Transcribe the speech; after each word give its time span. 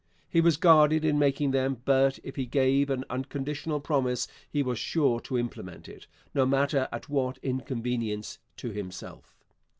He 0.27 0.41
was 0.41 0.57
guarded 0.57 1.05
in 1.05 1.19
making 1.19 1.51
them, 1.51 1.83
but 1.85 2.17
if 2.23 2.35
he 2.35 2.47
gave 2.47 2.89
an 2.89 3.05
unconditional 3.07 3.79
promise 3.79 4.27
he 4.49 4.63
was 4.63 4.79
sure 4.79 5.19
to 5.19 5.37
implement 5.37 5.87
it, 5.87 6.07
no 6.33 6.43
matter 6.43 6.89
at 6.91 7.07
what 7.07 7.37
inconvenience 7.43 8.39
to 8.57 8.71
himself. 8.71 9.35